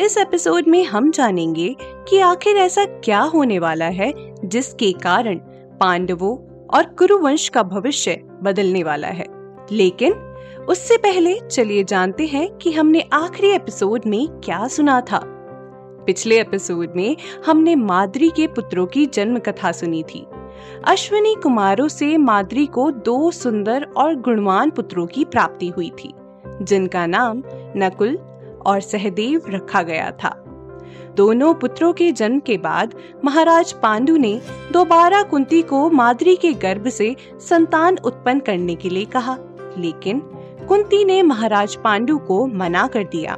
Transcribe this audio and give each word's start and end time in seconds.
इस 0.00 0.18
एपिसोड 0.18 0.64
में 0.68 0.84
हम 0.84 1.10
जानेंगे 1.10 1.76
कि 1.82 2.20
आखिर 2.20 2.56
ऐसा 2.56 2.84
क्या 2.84 3.20
होने 3.20 3.58
वाला 3.58 3.84
है, 3.84 4.34
जिसके 4.44 4.92
कारण 4.92 5.36
पांडवों 5.80 6.66
और 6.66 6.84
कुरुवंश 6.84 7.48
का 7.48 7.62
भविष्य 7.62 8.22
बदलने 8.42 8.82
वाला 8.82 9.08
है। 9.08 9.26
लेकिन 9.72 10.12
उससे 10.68 10.96
पहले 10.96 11.38
चलिए 11.50 11.84
जानते 11.84 12.26
हैं 12.26 12.50
कि 12.50 12.72
हमने 12.72 13.04
आखिरी 13.12 13.50
एपिसोड 13.50 14.02
में 14.06 14.28
क्या 14.28 14.68
सुना 14.68 15.00
था। 15.00 15.20
पिछले 16.06 16.40
एपिसोड 16.40 16.92
में 16.96 17.16
हमने 17.46 17.76
माद्री 17.76 18.28
के 18.28 18.46
पुत्रों 18.46 18.86
की 18.86 19.06
जन्म 19.06 19.38
कथा 19.38 19.72
सुनी 19.72 20.02
थी। 20.02 20.26
अश्विनी 20.84 21.34
कुमारों 21.42 21.88
से 21.88 22.16
माद्री 22.16 22.66
को 22.66 22.90
दो 22.90 23.30
सुंदर 23.30 23.86
और 23.96 24.14
गुणवान 24.14 24.70
पुत्रों 24.70 25.06
की 25.06 25.24
प्राप्ति 25.24 25.68
हुई 25.68 25.90
थी, 25.90 26.14
जिनका 26.62 27.06
नाम 27.06 27.42
नकुल 27.76 28.18
और 28.66 28.80
सहदेव 28.80 29.42
रखा 29.48 29.82
गया 29.82 30.10
था। 30.10 30.36
दोनों 31.16 31.54
पुत्रों 31.54 31.92
के 31.92 32.12
जन्म 32.12 32.40
के 32.40 32.56
बाद 32.58 32.94
महाराज 33.24 33.72
पांडु 33.72 34.16
ने 34.16 34.40
दोबारा 34.72 35.22
कुंती 35.22 35.62
को 35.62 35.90
माद्री 35.90 36.36
के 36.36 36.52
गर्भ 36.52 36.88
से 36.88 37.16
संतान 37.40 37.98
उत्पन्न 38.04 38.40
करने 38.40 38.74
के 38.74 38.88
लिए 38.88 39.04
कहा, 39.04 39.36
लेकिन 39.78 40.20
कुंती 40.68 41.04
ने 41.04 41.22
महाराज 41.22 41.76
पांडु 41.76 42.18
को 42.18 42.46
मना 42.46 42.86
कर 42.86 43.04
दिया। 43.04 43.32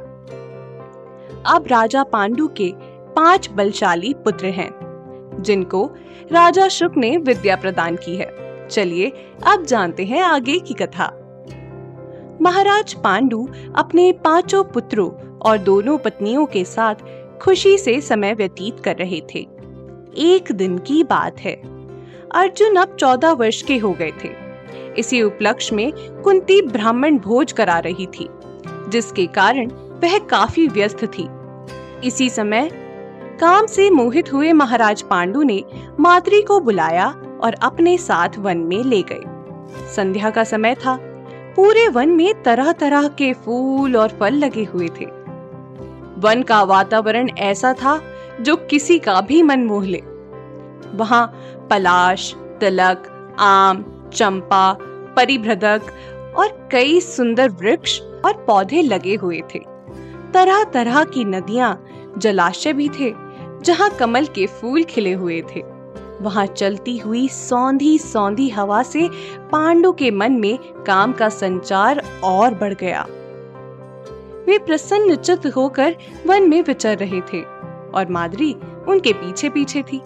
अब 1.45 1.67
राजा 1.67 2.03
पांडु 2.03 2.47
के 2.47 2.71
पाँच 3.15 3.49
बलशाली 3.49 4.13
पुत्र 4.13 4.45
हैं, 4.45 4.69
जिनको 5.39 5.85
राजा 6.31 6.67
शुक 6.67 6.97
ने 6.97 7.17
विद्या 7.17 7.55
प्रदान 7.55 7.95
की 7.95 8.15
है। 8.15 8.31
चलिए 8.67 9.11
अब 9.47 9.65
जानते 9.65 10.05
हैं 10.05 10.21
आगे 10.21 10.59
की 10.59 10.73
कथा। 10.73 11.11
महाराज 12.41 12.93
पांडु 12.93 13.47
अपने 13.75 14.11
पाँचों 14.11 14.63
पुत्रों 14.63 15.37
और 15.37 15.57
दोनों 15.57 15.97
पत्नियों 15.97 16.45
के 16.45 16.65
साथ 16.65 16.95
खुशी 17.41 17.77
से 17.77 18.01
समय 18.01 18.33
व्यतीत 18.33 18.79
कर 18.79 18.95
रहे 18.95 19.21
थे। 19.35 19.39
एक 20.17 20.51
दिन 20.51 20.77
की 20.77 21.03
बात 21.03 21.39
है। 21.39 21.53
अर्जुन 22.35 22.75
अब 22.75 22.95
चौदह 22.95 23.31
वर्ष 23.31 23.61
के 23.61 23.77
हो 23.77 23.91
गए 23.91 24.11
थे। 24.23 24.29
इसी 24.97 25.21
उपलक्ष्य 25.21 25.75
में 25.75 25.93
कुंती 25.97 26.61
ब्राह्मण 26.61 27.17
भोज 27.17 27.51
करा 27.51 27.79
रही 27.79 28.05
थी, 28.05 28.29
जिसके 28.89 29.25
कारण 29.25 29.71
वह 30.03 30.19
काफ़ी 30.19 30.67
व्यस्त 30.67 31.05
थी। 31.05 31.29
इसी 32.07 32.29
समय 32.29 32.69
काम 33.39 33.65
से 33.65 33.89
मोहित 33.89 34.33
हुए 34.33 34.53
महाराज 34.53 35.01
पांडु 35.01 35.43
ने 35.43 35.63
माद्री 35.99 36.41
को 36.41 36.59
बुलाया 36.59 37.07
और 37.41 37.53
अपने 37.53 37.97
साथ 37.97 38.29
वन 38.37 38.57
में 38.57 38.83
ले 38.83 39.01
गए। 39.01 39.23
संध्या 39.95 40.29
का 40.29 40.43
समय 40.43 40.75
था। 40.75 41.12
पूरे 41.55 41.87
वन 41.87 42.09
में 42.09 42.43
तरह 42.43 42.71
तरह 42.71 43.07
के 43.07 43.33
फूल 43.33 43.97
और 43.97 44.09
फल 44.09 44.33
लगे 44.33 44.63
हुए 44.63 44.87
थे। 44.87 45.05
वन 46.17 46.43
का 46.47 46.63
वातावरण 46.63 47.29
ऐसा 47.29 47.73
था 47.73 48.01
जो 48.41 48.55
किसी 48.55 48.99
का 48.99 49.21
भी 49.21 49.41
मन 49.41 49.59
मोह 49.59 49.85
ले। 49.85 50.01
वहाँ 50.95 51.27
पलाश, 51.69 52.33
तिलक, 52.35 53.35
आम, 53.39 53.85
चंपा, 54.13 54.77
परिभ्रदक 55.15 55.81
और 56.37 56.69
कई 56.71 56.99
सुंदर 56.99 57.49
वृक्ष 57.49 58.01
और 58.01 58.33
पौधे 58.47 58.81
लगे 58.81 59.15
हुए 59.15 59.41
थे। 59.55 59.59
तरह 60.33 60.63
तरह 60.63 61.03
की 61.03 61.25
नदियाँ, 61.25 61.85
जलाशय 62.17 62.73
भी 62.73 62.89
थे, 62.89 63.13
जहाँ 63.61 63.89
कमल 63.89 64.25
के 64.25 64.47
फूल 64.47 64.83
खिले 64.83 65.13
हुए 65.13 65.41
थे। 65.41 65.72
वहाँ 66.21 66.45
चलती 66.45 66.97
हुई 66.97 67.27
सौंधी 67.27 67.97
सौंधी 67.99 68.49
हवा 68.49 68.83
से 68.83 69.09
पांडु 69.51 69.91
के 69.91 70.11
मन 70.11 70.31
में 70.31 70.59
काम 70.87 71.13
का 71.13 71.29
संचार 71.29 72.03
और 72.23 72.53
बढ़ 72.53 72.73
गया। 72.73 73.07
वे 74.45 74.57
प्रसन्न 74.57 75.15
चित्त 75.15 75.47
होकर 75.47 75.95
वन 76.27 76.49
में 76.49 76.61
विचर 76.61 76.97
रहे 76.97 77.21
थे 77.21 77.41
और 77.95 78.07
माद्री 78.09 78.55
उनके 78.87 79.13
पीछे 79.13 79.49
पीछे 79.49 79.81
थी। 79.81 80.01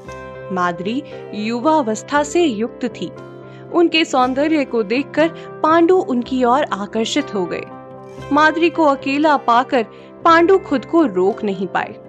माद्री 0.51 1.03
युवा 1.33 1.77
अवस्था 1.77 2.23
से 2.23 2.43
युक्त 2.43 2.85
थी। 2.85 3.11
उनके 3.73 4.05
सौंदर्य 4.05 4.65
को 4.65 4.83
देखकर 4.83 5.27
पांडु 5.63 5.97
उनकी 5.97 6.43
ओर 6.43 6.63
आकर्षित 6.63 7.33
हो 7.35 7.45
गए। 7.45 7.63
माद्री 8.33 8.69
को 8.69 8.85
अकेला 8.85 9.37
पाकर 9.37 9.85
पांडु 10.25 10.57
खुद 10.57 10.85
को 10.85 11.05
रोक 11.05 11.43
नहीं 11.43 11.67
पाए। 11.67 12.06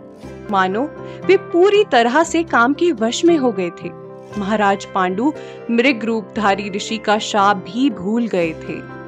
मानो, 0.50 0.82
वे 1.26 1.36
पूरी 1.36 1.84
तरह 1.84 2.22
से 2.22 2.42
काम 2.42 2.72
के 2.72 2.92
वश 2.92 3.24
में 3.24 3.36
हो 3.36 3.52
गए 3.52 3.70
थे। 3.70 3.90
महाराज 4.38 4.84
पांडु 4.84 5.32
मृग 5.70 6.04
रूपधारी 6.04 6.70
ऋषि 6.70 6.98
का 6.98 7.18
शाप 7.18 7.56
भी 7.56 7.90
भूल 7.90 8.26
गए 8.26 8.52
थे। 8.52 8.98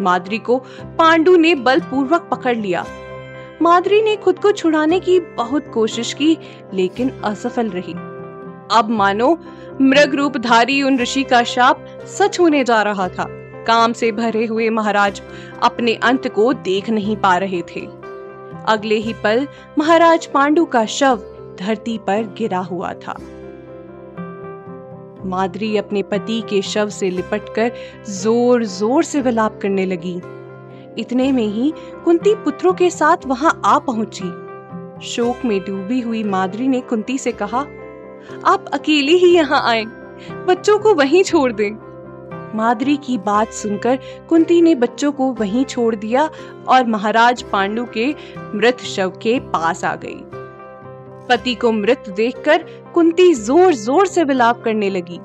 माद्री 0.00 0.38
को 0.38 0.58
पांडु 0.84 1.36
ने 1.36 1.54
बलपूर्वक 1.54 2.28
पकड़ 2.30 2.56
लिया। 2.56 2.84
माद्री 3.62 4.02
ने 4.02 4.16
खुद 4.16 4.38
को 4.38 4.52
छुड़ाने 4.52 5.00
की 5.00 5.20
बहुत 5.20 5.64
कोशिश 5.74 6.12
की, 6.12 6.38
लेकिन 6.74 7.10
असफल 7.24 7.68
रही। 7.68 7.92
अब 8.78 8.86
मानो, 8.90 9.38
मृग 9.80 10.14
रूपधारी 10.14 10.82
उन 10.82 10.98
ऋषि 10.98 11.22
का 11.22 11.42
शाप 11.42 11.86
सच 12.06 12.40
होने 12.40 12.64
जा 12.64 12.82
रहा 12.82 13.08
था। 13.08 13.26
काम 13.66 13.92
से 13.92 14.12
भरे 14.12 14.46
हुए 14.46 14.70
महाराज 14.70 15.22
अपने 15.62 15.94
अंत 15.94 16.28
को 16.28 16.52
देख 16.52 16.90
नहीं 16.90 17.16
पा 17.16 17.36
रहे 17.36 17.62
थे। 17.62 18.03
अगले 18.68 18.94
ही 18.94 19.12
पल 19.24 19.46
महाराज 19.78 20.26
पांडु 20.26 20.64
का 20.64 20.84
शव 20.86 21.22
धरती 21.60 21.96
पर 21.98 22.22
गिरा 22.38 22.58
हुआ 22.58 22.92
था। 22.92 23.16
माद्री 25.26 25.76
अपने 25.76 26.02
पति 26.02 26.40
के 26.50 26.60
शव 26.62 26.88
से 26.88 27.10
लिपटकर 27.10 27.72
ज़ोर 28.10 28.64
ज़ोर 28.64 29.04
से 29.04 29.20
विलाप 29.20 29.58
करने 29.62 29.86
लगी। 29.86 30.16
इतने 30.98 31.30
में 31.32 31.46
ही 31.46 31.72
कुंती 32.04 32.34
पुत्रों 32.34 32.72
के 32.72 32.90
साथ 32.90 33.26
वहाँ 33.26 33.60
आ 33.64 33.78
पहुँची। 33.78 34.30
शोक 35.06 35.44
में 35.44 35.58
डूबी 35.60 36.00
हुई 36.00 36.22
माद्री 36.24 36.68
ने 36.68 36.80
कुंती 36.80 37.18
से 37.18 37.32
कहा, 37.32 37.60
आप 38.46 38.64
अकेले 38.72 39.12
ही 39.12 39.34
यहाँ 39.34 39.62
आए, 39.70 39.84
बच्चों 40.46 40.78
को 40.78 40.94
वहीं 40.94 41.22
छोड़ 41.24 41.52
दें। 41.52 41.83
माद्री 42.54 42.96
की 42.96 43.16
बात 43.18 43.52
सुनकर 43.52 43.98
कुंती 44.28 44.60
ने 44.62 44.74
बच्चों 44.74 45.10
को 45.12 45.32
वहीं 45.32 45.64
छोड़ 45.64 45.94
दिया 45.94 46.28
और 46.68 46.86
महाराज 46.86 47.42
पांडु 47.42 47.84
के 47.96 48.06
मृत 48.54 48.80
शव 48.86 49.10
के 49.22 49.38
पास 49.50 49.84
आ 49.84 49.94
गई। 49.96 50.20
पति 51.28 51.54
को 51.54 51.72
मृत 51.72 52.08
देखकर 52.08 52.64
कुंती 52.94 53.32
ज़ोर 53.34 53.74
ज़ोर 53.74 54.06
से 54.06 54.24
विलाप 54.24 54.62
करने 54.62 54.90
लगी। 54.90 55.18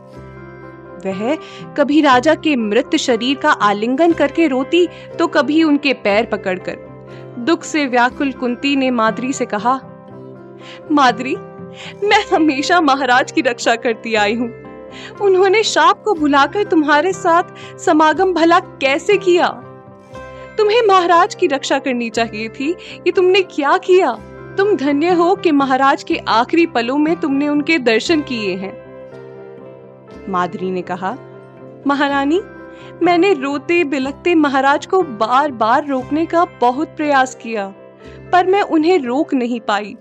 वह 1.05 1.35
कभी 1.77 1.99
राजा 2.01 2.35
के 2.35 2.55
मृत 2.55 2.95
शरीर 2.97 3.37
का 3.37 3.49
आलिंगन 3.49 4.13
करके 4.13 4.47
रोती 4.47 4.87
तो 5.19 5.27
कभी 5.27 5.61
उनके 5.63 5.93
पैर 5.95 6.25
पकड़कर। 6.25 6.87
दुख 7.39 7.63
से 7.63 7.85
व्याकुल 7.85 8.31
कुंती 8.31 8.75
ने 8.75 8.89
माद्री 8.91 9.31
से 9.33 9.45
कहा, 9.45 9.79
माद्री, 10.91 11.35
मैं 12.03 12.23
हमेशा 12.31 12.79
महाराज 12.81 13.31
की 13.31 13.41
रक्षा 13.41 13.75
करती 13.77 14.15
आई 14.15 14.35
हूँ। 14.35 14.49
उन्होंने 15.21 15.63
शाप 15.63 16.03
को 16.03 16.13
भुलाकर 16.13 16.63
तुम्हारे 16.63 17.13
साथ 17.13 17.77
समागम 17.79 18.33
भला 18.33 18.59
कैसे 18.59 19.17
किया? 19.17 19.47
तुम्हें 20.57 20.81
महाराज 20.87 21.35
की 21.35 21.47
रक्षा 21.47 21.79
करनी 21.79 22.09
चाहिए 22.09 22.49
थी। 22.49 22.69
ये 22.71 23.11
तुमने 23.11 23.41
क्या 23.41 23.77
किया? 23.77 24.11
तुम 24.57 24.75
धन्य 24.75 25.11
हो 25.13 25.35
कि 25.35 25.51
महाराज 25.51 26.03
के 26.03 26.17
आखिरी 26.27 26.65
पलों 26.65 26.97
में 26.97 27.15
तुमने 27.15 27.47
उनके 27.47 27.77
दर्शन 27.77 28.21
किए 28.21 28.55
हैं। 28.55 28.73
माधुरी 30.29 30.71
ने 30.71 30.81
कहा, 30.81 31.15
महारानी, 31.87 32.41
मैंने 33.03 33.33
रोते 33.33 33.83
बिलकते 33.83 34.35
महाराज 34.35 34.85
को 34.85 35.01
बार 35.01 35.51
बार 35.51 35.87
रोकने 35.87 36.25
का 36.25 36.45
बहुत 36.61 36.87
प्रयास 36.87 37.35
किया, 37.35 37.67
पर 38.31 38.47
मैं 38.47 38.61
उन्हें 38.61 38.97
रोक 38.99 39.33
नहीं 39.33 39.59
पाई। 39.59 39.95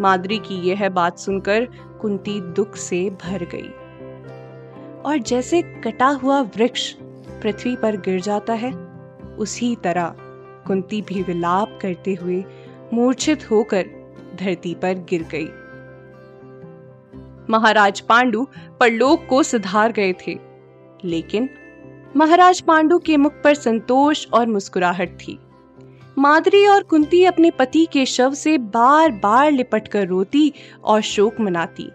माद्री 0.00 0.38
की 0.38 0.54
यह 0.68 0.88
बात 0.88 1.18
सुनकर 1.18 1.68
कुंती 2.00 2.40
दुख 2.40 2.76
से 2.76 3.10
भर 3.22 3.44
गई। 3.44 3.70
और 5.04 5.18
जैसे 5.18 5.62
कटा 5.84 6.08
हुआ 6.08 6.40
वृक्ष 6.56 6.92
पृथ्वी 7.42 7.76
पर 7.76 7.96
गिर 7.96 8.20
जाता 8.20 8.52
है, 8.52 8.72
उसी 9.38 9.76
तरह 9.76 10.14
कुंती 10.66 11.02
भी 11.02 11.22
विलाप 11.22 11.78
करते 11.82 12.14
हुए 12.14 12.44
मूर्छित 12.92 13.50
होकर 13.50 13.86
धरती 14.40 14.74
पर 14.74 14.94
गिर 15.08 15.22
गई। 15.34 15.48
महाराज 17.50 18.00
पांडु 18.00 18.46
परलोक 18.80 19.26
को 19.26 19.42
सुधार 19.42 19.92
गए 19.92 20.12
थे, 20.26 20.38
लेकिन 21.04 21.48
महाराज 22.16 22.60
पांडु 22.60 22.98
के 22.98 23.16
मुख 23.16 23.32
पर 23.44 23.54
संतोष 23.54 24.26
और 24.28 24.46
मुस्कुराहट 24.46 25.08
थी। 25.08 25.38
मादरी 26.18 26.66
और 26.66 26.82
कुंती 26.82 27.24
अपने 27.24 27.50
पति 27.50 27.86
के 27.92 28.04
शव 28.06 28.34
से 28.34 28.58
बार 28.58 29.10
बार 29.12 29.50
लिपट 29.50 29.88
कर 29.88 30.06
रोती 30.06 30.52
और 30.84 31.00
शोक 31.00 31.40
मनाती। 31.40 31.90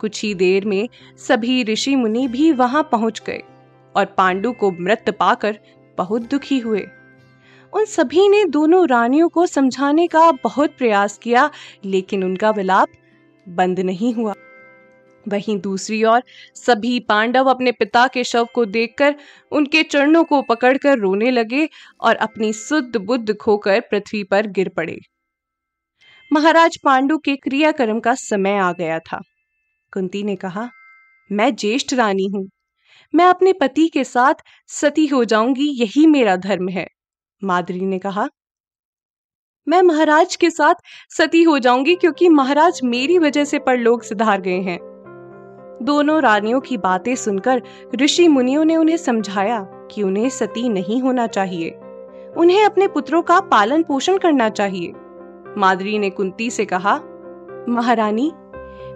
कुछ 0.00 0.22
ही 0.22 0.34
देर 0.34 0.64
में 0.64 0.88
सभी 1.18 1.62
ऋषि 1.64 1.96
मुनि 1.96 2.26
भी 2.28 2.52
वहाँ 2.52 2.88
पहुँच 2.92 3.22
गए 3.26 3.42
और 3.94 4.04
पांडु 4.04 4.52
को 4.52 4.70
मृत 4.70 5.10
पाकर 5.10 5.58
बहुत 5.98 6.22
दुखी 6.22 6.58
हुए। 6.58 6.86
उन 7.72 7.84
सभी 7.84 8.28
ने 8.28 8.44
दोनों 8.44 8.88
रानियों 8.88 9.28
को 9.28 9.46
समझाने 9.46 10.06
का 10.06 10.30
बहुत 10.32 10.76
प्रयास 10.78 11.18
किया, 11.18 11.50
लेकिन 11.84 12.24
उनका 12.24 12.50
विलाप 12.50 12.88
बंद 13.48 13.80
नहीं 13.80 14.14
हुआ। 14.14 14.34
वहीं 15.28 15.58
दूसरी 15.60 16.04
ओर 16.04 16.22
सभी 16.54 16.98
पांडव 17.00 17.44
अपने 17.44 17.72
पिता 17.72 18.06
के 18.06 18.24
शव 18.24 18.46
को 18.54 18.64
देखकर 18.64 19.14
उनके 19.52 19.82
चरणों 19.82 20.24
को 20.24 20.42
पकड़कर 20.42 20.98
रोने 20.98 21.30
लगे 21.30 21.68
और 22.00 22.16
अपनी 22.16 22.52
शुद्ध 22.52 22.96
बुद्ध 22.96 23.34
खोकर 23.34 23.80
पृथ्वी 23.80 24.22
पर 24.24 24.46
गिर 24.46 24.68
पड़े। 24.68 24.98
महाराज 26.32 26.76
पांडु 26.84 27.18
के 27.18 27.36
क्रियाक्रम 27.36 28.00
का 28.00 28.14
समय 28.14 28.56
आ 28.58 28.72
गया 28.72 28.98
था। 28.98 29.20
कुंती 29.92 30.22
ने 30.22 30.36
कहा, 30.36 30.70
मैं 31.32 31.54
ज्येष्ठ 31.56 31.94
रानी 31.94 32.26
हूँ। 32.26 32.48
मैं 33.14 33.24
अपने 33.24 33.52
पति 33.52 33.88
के 33.88 34.04
साथ 34.04 34.34
सती 34.66 35.06
हो 35.06 35.24
जाऊँगी, 35.24 35.68
यही 35.68 36.06
मेरा 36.06 36.36
धर्म 36.36 36.68
है। 36.68 36.86
माधुरी 37.44 37.86
ने 37.86 37.98
कहा, 37.98 38.28
मैं 39.68 39.82
महाराज 39.82 40.36
के 40.36 40.50
साथ 40.50 40.74
सती 41.10 41.42
हो 41.42 41.58
जाऊँगी 41.58 41.94
क्योंकि 41.94 42.28
महाराज 42.28 42.80
मेरी 42.84 43.18
वजह 43.18 43.44
से 43.44 43.58
परलोक 43.58 44.02
सुधार 44.02 44.40
गए 44.40 44.60
हैं। 44.60 44.78
दोनों 45.82 46.22
रानियों 46.22 46.60
की 46.60 46.76
बातें 46.76 47.14
सुनकर 47.14 47.62
ऋषि 47.94 48.28
मुनियों 48.28 48.64
ने 48.64 48.76
उन्हें 48.76 48.96
समझाया 48.96 49.60
कि 49.90 50.02
उन्हें 50.02 50.28
सती 50.28 50.68
नहीं 50.68 51.02
होना 51.02 51.26
चाहिए। 51.26 51.70
उन्हें 52.36 52.64
अपने 52.64 52.88
पुत्रों 52.88 53.22
का 53.22 53.40
पालन 53.40 53.82
पोषण 53.82 54.18
करना 54.18 54.48
चाहिए। 54.48 54.92
माधुरी 55.58 55.98
ने 55.98 56.10
कुंती 56.10 56.50
से 56.50 56.64
कहा, 56.64 56.94
महारानी 57.68 58.32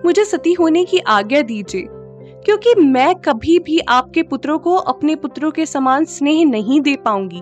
मुझे 0.05 0.25
सती 0.25 0.53
होने 0.53 0.85
की 0.85 0.99
आज्ञा 0.99 1.43
दीजिए, 1.43 1.87
क्योंकि 2.45 2.75
मैं 2.75 3.15
कभी 3.15 3.59
भी 3.59 3.79
आपके 3.79 4.23
पुत्रों 4.23 4.59
को 4.59 4.75
अपने 4.75 5.15
पुत्रों 5.17 5.51
के 5.51 5.67
समान 5.67 6.05
स्नेह 6.05 6.45
नहीं 6.45 6.81
दे 6.81 6.97
पाऊँगी। 6.97 7.41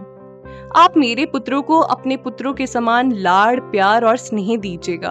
आप 0.77 0.97
मेरे 0.97 1.27
पुत्रों 1.27 1.63
को 1.63 1.79
अपने 1.79 2.17
पुत्रों 2.17 2.53
के 2.55 2.67
समान 2.67 3.13
लाड़, 3.13 3.61
प्यार 3.61 4.05
और 4.05 4.17
स्नेह 4.17 4.57
दीजिएगा। 4.57 5.11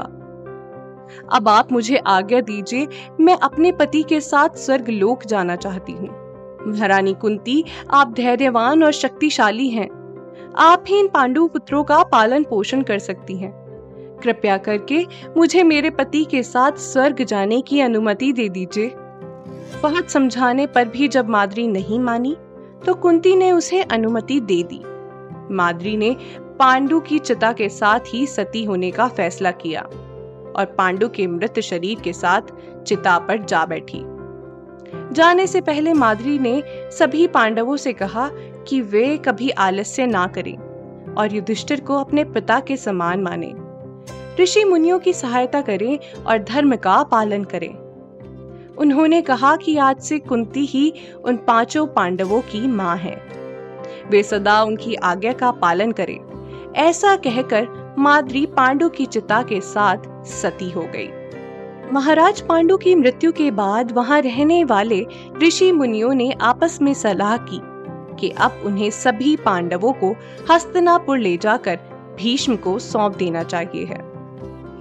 अब 1.34 1.48
आप 1.48 1.72
मुझे 1.72 1.98
आज्ञा 1.98 2.42
दीजिए, 2.42 2.88
मैं 3.20 3.38
अपने 3.38 3.72
पति 3.72 4.04
के 4.04 4.22
साथ 4.22 4.50
स्वर्ग 4.50 4.90
लोक 4.90 5.26
जाना 5.26 5.56
चाहती 5.56 5.92
हूँ। 5.92 6.10
महारानी 6.68 7.14
कुंती, 7.14 7.64
आप 7.92 8.14
धैर्यवान 8.14 8.84
और 8.84 8.92
शक्तिशाली 8.92 9.70
हैं। 9.70 9.90
आप 10.58 10.84
ही 10.88 11.00
इन 11.00 11.08
पांडु 11.08 11.48
पुत्रों 11.48 11.84
का 11.84 12.04
पालन 12.04 12.44
पोषण 12.44 12.82
कर 12.82 13.00
सकती 13.00 13.38
हैं। 13.38 13.52
कृपया 14.24 14.58
करके 14.58 15.06
मुझे 15.38 15.64
मेरे 15.64 15.90
पति 15.90 16.24
के 16.26 16.44
साथ 16.44 16.78
स्वर्ग 16.82 17.24
जाने 17.24 17.62
की 17.62 17.80
अनुमति 17.82 18.32
दे 18.34 18.50
दीजिए। 18.50 18.92
बहुत 19.82 20.10
समझाने 20.10 20.68
पर 20.68 20.88
भी 20.88 21.08
जब 21.08 21.30
माद्री 21.30 21.68
नहीं 21.68 22.00
मानी 22.00 22.36
तो 22.86 22.94
कुंती 22.94 23.36
ने 23.36 23.52
उसे 23.52 23.82
अनुमति 23.84 24.40
दे 24.42 24.62
दी। 24.64 24.82
माद्री 25.56 25.96
ने 25.98 26.16
पांडु 26.60 27.00
की 27.00 27.20
चिता 27.20 27.52
के 27.54 27.70
साथ 27.70 28.14
ही 28.14 28.26
सती 28.28 28.64
होने 28.64 28.92
का 28.92 29.08
फैसला 29.08 29.52
किया 29.52 29.82
और 29.82 30.74
पांडु 30.78 31.10
के 31.10 31.28
मृत 31.28 31.60
शरीर 31.60 32.00
के 32.00 32.14
साथ 32.14 32.42
चिता 32.84 33.18
पर 33.20 33.44
जा 33.44 33.66
बैठी। 33.66 34.04
जाने 35.14 35.48
से 35.48 35.62
पहले 35.62 35.94
माद्री 35.94 36.38
ने 36.40 36.62
सभी 36.92 37.28
पांडवों 37.28 37.78
से 37.78 37.94
कहा 37.94 38.30
कि 38.68 38.82
वे 38.82 39.18
कभी 39.18 39.50
आलस्य 39.50 40.06
ना 40.06 40.26
करें 40.28 40.56
और 41.14 41.34
युधिष्ठिर 41.34 41.80
को 41.80 41.98
अपने 41.98 42.24
पिता 42.24 42.60
के 42.60 42.78
समान 42.78 43.22
माने। 43.22 43.54
ऋषि 44.40 44.64
मुनियों 44.64 45.00
की 45.00 45.14
सहायता 45.14 45.62
करें 45.62 46.00
और 46.24 46.38
धर्म 46.38 46.76
का 46.76 47.04
पालन 47.04 47.44
करें। 47.44 47.74
उन्होंने 48.76 49.22
कहा 49.22 49.56
कि 49.56 49.78
आज 49.78 50.00
से 50.00 50.20
कुंती 50.20 50.66
ही 50.66 50.94
उन 51.26 51.38
पाँचों 51.38 51.88
पांडवों 51.88 52.42
की 52.42 52.68
माँ 52.68 52.98
है। 52.98 53.24
वे 54.10 54.24
सदा 54.24 54.64
उनकी 54.64 54.96
आज्ञा 54.96 55.34
का 55.34 55.52
पालन 55.52 55.92
करें। 55.92 56.20
ऐसा 56.76 57.16
कहकर 57.16 57.96
माद्री 58.00 58.46
पांडु 58.46 58.90
की 58.90 59.06
चिता 59.06 59.44
के 59.44 59.62
साथ 59.62 60.26
सती 60.26 60.70
हो 60.70 60.82
गई। 60.82 61.10
महाराज 61.94 62.42
पांडु 62.42 62.78
की 62.78 62.96
मृत्यु 62.96 63.32
के 63.32 63.52
बाद 63.52 63.92
वहाँ 63.92 64.22
रहने 64.22 64.64
वाले 64.64 65.06
ऋषि 65.44 65.72
मुनियों 65.72 66.14
ने 66.14 66.32
आपस 66.42 66.82
में 66.82 66.94
सलाह 66.94 67.38
की 67.38 67.60
कि 68.16 68.30
अब 68.30 68.62
उन्हें 68.66 68.90
सभी 68.90 69.36
पांडवों 69.36 69.94
को 69.94 70.16
हस्तनापुर 70.52 71.18
ले 71.18 71.38
जाकर 71.38 71.80
भीष्म 72.18 72.56
को 72.56 72.80
सौंप 72.80 73.16
देना 73.16 73.44
चाहिए 73.44 73.86
है। 73.86 74.09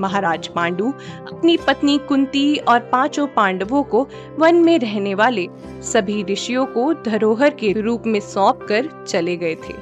महाराज 0.00 0.48
पांडु 0.48 0.92
अपनी 1.32 1.56
पत्नी 1.56 1.98
कुंती 1.98 2.56
और 2.56 2.80
पाँचों 2.80 3.26
पांडवों 3.26 3.82
को 3.82 4.08
वन 4.38 4.54
में 4.54 4.78
रहने 4.78 5.14
वाले 5.14 5.48
सभी 5.82 6.22
ऋषियों 6.22 6.66
को 6.66 6.92
धरोहर 6.94 7.50
के 7.50 7.72
रूप 7.72 8.02
में 8.06 8.20
सौंप 8.20 8.66
कर 8.68 8.88
चले 9.08 9.36
गए 9.36 9.54
थे। 9.54 9.74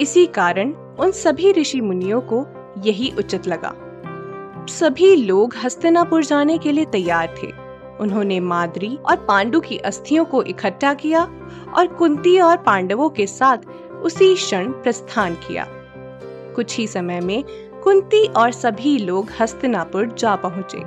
इसी 0.00 0.26
कारण 0.26 0.72
उन 0.72 1.10
सभी 1.10 1.52
ऋषि 1.52 1.80
मुनियों 1.80 2.20
को 2.20 2.46
यही 2.78 3.12
उचित 3.18 3.46
लगा। 3.46 3.74
सभी 4.68 5.16
लोग 5.16 5.54
हस्तिनापुर 5.64 6.24
जाने 6.24 6.58
के 6.58 6.72
लिए 6.72 6.84
तैयार 6.84 7.34
थे। 7.42 7.52
उन्होंने 8.00 8.40
माद्री 8.40 8.96
और 9.10 9.16
पांडु 9.16 9.60
की 9.60 9.76
अस्थियों 9.78 10.24
को 10.24 10.42
इकट्ठा 10.42 10.94
किया 10.94 11.22
और 11.76 11.86
कुंती 11.86 12.38
और 12.40 12.56
पांडवों 12.56 13.08
के 13.10 13.26
साथ 13.26 13.58
उसी 14.02 14.34
क्षण 14.34 14.70
प्रस्थान 14.72 15.34
किया। 15.34 15.66
कुछ 16.56 16.76
ही 16.78 16.86
समय 16.86 17.20
में 17.20 17.44
कुंती 17.84 18.26
और 18.26 18.52
सभी 18.52 18.98
लोग 18.98 19.28
हस्तिनापुर 19.40 20.06
जा 20.18 20.36
पहुँचे। 20.36 20.82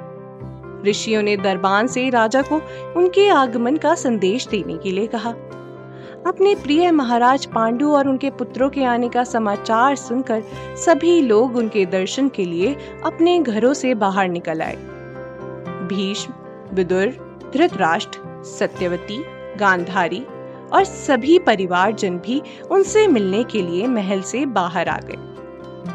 ऋषियों 0.89 1.21
ने 1.21 1.37
दरबान 1.37 1.87
से 1.87 2.09
राजा 2.09 2.41
को 2.41 2.55
उनके 2.97 3.29
आगमन 3.29 3.77
का 3.77 3.95
संदेश 3.95 4.47
देने 4.47 4.77
के 4.77 4.91
लिए 4.91 5.07
कहा। 5.07 5.29
अपने 6.27 6.55
प्रिय 6.55 6.91
महाराज 6.91 7.45
पांडु 7.45 7.91
और 7.91 8.07
उनके 8.07 8.29
पुत्रों 8.29 8.69
के 8.69 8.83
आने 8.83 9.09
का 9.09 9.23
समाचार 9.23 9.95
सुनकर 9.95 10.43
सभी 10.85 11.21
लोग 11.21 11.55
उनके 11.55 11.85
दर्शन 11.85 12.29
के 12.29 12.45
लिए 12.45 12.75
अपने 13.05 13.39
घरों 13.39 13.73
से 13.73 13.93
बाहर 13.93 14.29
निकल 14.29 14.61
आए। 14.61 14.75
भीष्म, 15.89 16.33
विदुर, 16.73 17.39
धृतराष्ट्र, 17.53 18.43
सत्यवती, 18.43 19.23
गांधारी 19.57 20.25
और 20.73 20.83
सभी 20.83 21.39
परिवारजन 21.39 22.17
भी 22.17 22.41
उनसे 22.71 23.07
मिलने 23.07 23.43
के 23.43 23.61
लिए 23.61 23.87
महल 23.87 24.21
से 24.21 24.45
बाहर 24.45 24.89
आ 24.89 24.99
गए। 24.99 25.34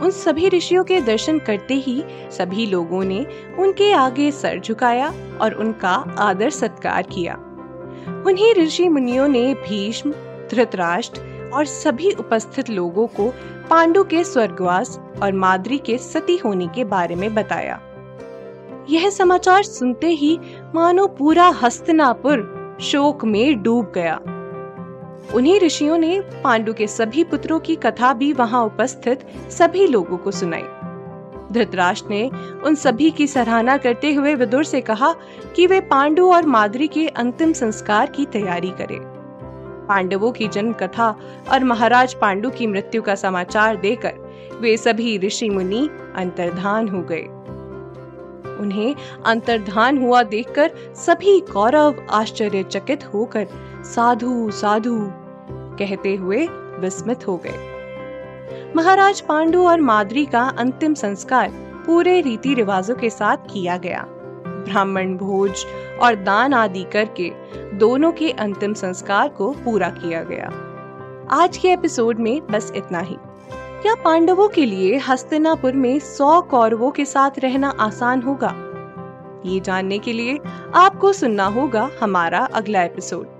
उन 0.03 0.11
सभी 0.11 0.49
ऋषियों 0.49 0.85
के 0.85 1.01
दर्शन 1.01 1.39
करते 1.39 1.75
ही 1.75 2.05
सभी 2.31 2.67
लोगों 2.67 3.05
ने 3.05 3.27
उनके 3.59 3.93
आगे 3.93 4.31
सर 4.31 4.61
झुकाया 4.61 5.13
और 5.41 5.55
उनका 5.55 6.17
आदर 6.19 6.51
सत्कार 6.51 7.03
किया। 7.03 7.35
उन्हीं 8.27 8.55
ऋषि 8.55 8.89
मुनियों 8.89 9.29
ने 9.29 9.55
भीष्म, 9.55 10.11
धृतराष्ट्र 10.51 11.51
और 11.55 11.65
सभी 11.65 12.11
उपस्थित 12.11 12.71
लोगों 12.71 13.07
को 13.07 13.33
पांडु 13.71 14.05
के 14.05 14.25
स्वर्गवास 14.25 15.01
और 15.23 15.33
माद्री 15.33 15.79
के 15.79 15.99
सती 15.99 16.37
होने 16.37 16.67
के 16.67 16.85
बारे 16.85 17.15
में 17.15 17.35
बताया। 17.35 17.81
यह 18.91 19.11
समाचार 19.11 19.63
सुनते 19.63 20.07
ही 20.07 20.39
मानो 20.75 21.07
पूरा 21.07 21.49
हस्तनापुर 21.63 22.79
शोक 22.81 23.25
में 23.25 23.63
डूब 23.63 23.93
गया। 23.95 24.21
उन्हीं 25.35 25.59
ऋषियों 25.61 25.99
ने 25.99 26.21
पांडु 26.45 26.73
के 26.73 26.87
सभी 26.87 27.25
पुत्रों 27.25 27.59
की 27.61 27.75
कथा 27.77 28.13
भी 28.13 28.33
वहाँ 28.33 28.65
उपस्थित 28.65 29.21
सभी 29.51 29.87
लोगों 29.87 30.17
को 30.17 30.31
सुनाई 30.31 30.63
धृतराष्ट्र 31.53 32.09
ने 32.11 32.31
उन 32.65 32.75
सभी 32.75 33.11
की 33.11 33.27
सराहना 33.27 33.77
करते 33.77 34.13
हुए 34.13 34.35
विदुर 34.35 34.65
से 34.65 34.81
कहा 34.81 35.13
कि 35.57 35.67
वे 35.67 35.81
पांडु 35.81 36.31
और 36.33 36.47
माद्री 36.47 36.89
के 36.89 37.07
अंतिम 37.09 37.53
संस्कार 37.53 38.11
की 38.11 38.27
तैयारी 38.27 38.71
करें। 38.71 38.99
पांडवों 39.87 40.33
की 40.33 40.49
जन्म 40.49 40.73
कथा 40.73 41.09
और 41.53 41.65
महाराज 41.65 42.15
पांडु 42.15 42.51
की 42.51 42.67
मृत्यु 42.67 43.03
का 43.03 43.15
समाचार 43.15 43.77
देकर 43.77 44.59
वे 44.61 44.77
सभी 44.77 45.19
ऋषि 45.19 45.49
मुनि 45.51 45.89
अंतर्धान 46.17 46.89
हो 46.89 47.03
गए 47.03 47.25
उन्हें 48.61 48.95
अंतर्धान 49.27 49.99
हुआ 49.99 50.23
देखकर 50.23 50.71
सभी 50.97 51.41
कौरव 51.41 52.07
आश्चर्यचकित 52.11 53.05
होकर 53.05 53.47
साधु 53.85 54.51
साधु, 54.51 55.11
कहते 55.51 56.15
हुए 56.15 56.47
विस्मित 56.79 57.29
हो 57.29 57.37
गए। 57.37 57.71
महाराज 58.77 59.21
पांडु 59.21 59.67
और 59.67 59.81
माद्री 59.81 60.27
का 60.27 60.43
अंतिम 60.59 60.95
संस्कार 60.95 61.51
पूरे 61.87 62.21
रीति 62.21 62.55
रिवाजों 62.55 62.95
के 62.95 63.11
साथ 63.11 63.37
किया 63.37 63.77
गया। 63.77 64.07
ब्राह्मण 64.47 65.17
भोज 65.17 65.65
और 66.03 66.15
दान 66.15 66.55
आदि 66.55 66.85
करके 66.93 67.33
दोनों 67.77 68.13
के 68.13 68.31
अंतिम 68.31 68.75
संस्कार 68.75 69.29
को 69.29 69.51
पूरा 69.51 69.91
किया 69.91 70.23
गया। 70.23 70.51
आज 71.43 71.57
के 71.57 71.73
एपिसोड 71.73 72.19
में 72.19 72.47
बस 72.51 72.73
इतना 72.77 72.99
ही। 72.99 73.17
क्या 73.53 73.95
पांडवों 73.95 74.49
के 74.49 74.67
लिए 74.67 74.99
हस्तिनापुर 74.99 75.73
में 75.73 75.99
सौ 75.99 76.41
कौरवों 76.41 76.91
के 76.91 77.05
साथ 77.05 77.31
रहना 77.39 77.75
आसान 77.81 78.23
होगा? 78.23 78.55
ये 79.45 79.61
जानने 79.61 79.99
के 79.99 80.13
लिए 80.13 80.39
आपको 80.75 81.13
सुनना 81.13 81.45
होगा 81.45 81.91
हमारा 82.03 82.39
अगला 82.39 82.83
एपिसोड। 82.83 83.40